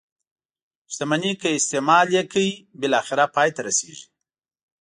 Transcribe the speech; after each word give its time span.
شتمني 0.91 1.31
که 1.41 1.49
استعمال 1.57 2.07
یې 2.15 2.23
کړئ 2.31 2.49
بالاخره 2.81 3.25
پای 3.35 3.49
ته 3.55 3.61
رسيږي. 3.67 4.07